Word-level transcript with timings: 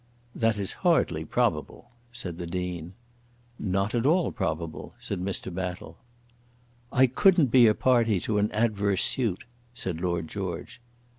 "That 0.33 0.57
is 0.57 0.71
hardly 0.81 1.25
probable," 1.25 1.91
said 2.11 2.39
the 2.39 2.47
Dean. 2.47 2.93
"Not 3.59 3.93
at 3.93 4.03
all 4.03 4.31
probable," 4.31 4.95
said 4.99 5.21
Mr. 5.21 5.53
Battle. 5.53 5.99
"I 6.91 7.05
couldn't 7.05 7.51
be 7.51 7.67
a 7.67 7.75
party 7.75 8.19
to 8.21 8.39
an 8.39 8.51
adverse 8.51 9.03
suit," 9.03 9.43
said 9.75 10.01
Lord 10.01 10.27
George. 10.27 10.81